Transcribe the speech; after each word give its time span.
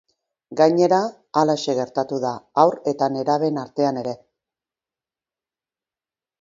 Gainera, 0.61 1.01
halaxe 1.41 1.75
gertatu 1.81 2.19
da 2.25 2.33
haur 2.63 2.79
eta 2.93 3.11
nerabeen 3.19 3.63
artean 3.67 4.03
ere. 4.05 4.17